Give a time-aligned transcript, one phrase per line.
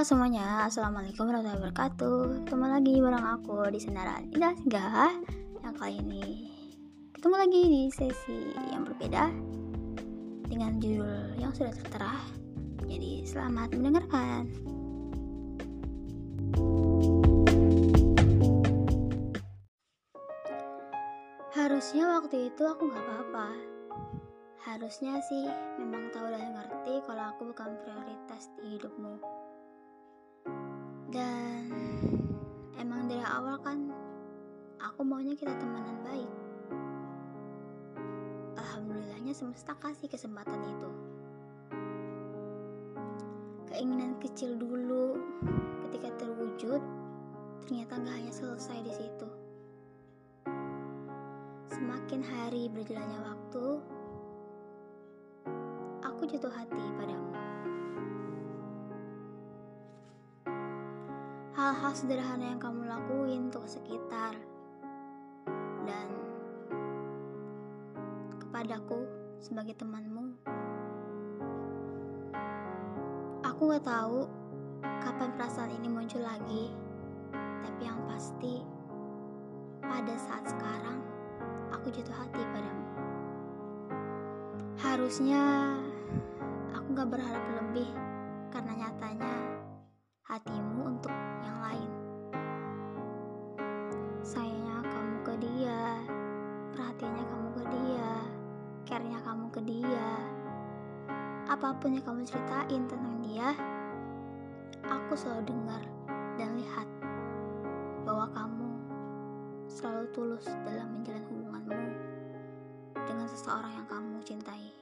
[0.00, 2.48] Semuanya, Assalamualaikum warahmatullahi wabarakatuh.
[2.48, 5.12] Ketemu lagi bareng aku di Senaran Indah Singgah
[5.60, 6.24] Yang kali ini
[7.12, 8.40] ketemu lagi di sesi
[8.72, 9.28] yang berbeda
[10.48, 12.16] Dengan judul yang sudah tertera.
[12.88, 14.48] Jadi selamat mendengarkan.
[21.52, 23.52] Harusnya waktu itu aku gak apa-apa.
[24.64, 25.44] Harusnya sih
[25.76, 29.40] memang tahu dan ngerti kalau aku bukan prioritas di hidupmu
[31.10, 31.66] dan
[32.78, 33.90] emang dari awal kan
[34.78, 36.30] aku maunya kita temenan baik.
[38.54, 40.90] Alhamdulillahnya semesta kasih kesempatan itu.
[43.74, 45.18] Keinginan kecil dulu
[45.90, 46.78] ketika terwujud
[47.66, 49.28] ternyata gak hanya selesai di situ.
[51.74, 53.66] Semakin hari berjalannya waktu,
[56.06, 57.49] aku jatuh hati padamu.
[61.60, 64.32] Hal-hal sederhana yang kamu lakuin untuk sekitar.
[65.84, 66.08] Dan
[68.40, 69.04] kepadaku
[69.44, 70.40] sebagai temanmu
[73.44, 74.24] aku gak tahu
[75.04, 76.72] kapan perasaan ini muncul lagi.
[77.36, 78.64] Tapi yang pasti
[79.84, 81.04] pada saat sekarang
[81.76, 82.88] aku jatuh hati padamu.
[84.80, 85.76] Harusnya
[86.72, 87.92] aku gak berharap lebih
[88.48, 89.60] karena nyatanya
[90.30, 91.10] hatimu untuk
[91.42, 91.90] yang lain.
[94.22, 95.82] Sayangnya kamu ke dia,
[96.70, 98.10] perhatiannya kamu ke dia,
[98.86, 100.08] care-nya kamu ke dia.
[101.50, 103.58] Apa pun yang kamu ceritain tentang dia,
[104.86, 105.82] aku selalu dengar
[106.38, 106.86] dan lihat
[108.06, 108.70] bahwa kamu
[109.66, 111.90] selalu tulus dalam menjalin hubunganmu
[113.02, 114.79] dengan seseorang yang kamu cintai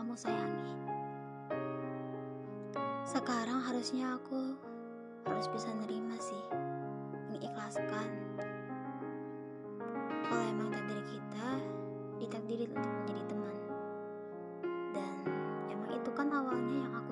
[0.00, 0.72] kamu sayangi.
[3.04, 4.56] Sekarang harusnya aku
[5.28, 6.40] harus bisa nerima sih,
[7.28, 8.08] mengikhlaskan.
[10.24, 11.48] Kalau emang takdir kita
[12.16, 13.56] ditakdiri untuk menjadi teman.
[14.96, 15.14] Dan
[15.68, 17.09] emang itu kan awalnya yang aku